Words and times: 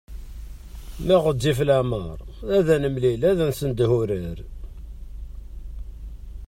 Ma 1.05 1.15
ɣezzif 1.23 1.59
leɛmeṛ 1.67 2.19
ad 2.57 2.67
nemlil 2.83 3.21
ad 3.29 3.39
nessendeh 3.49 3.91
urar. 3.99 4.39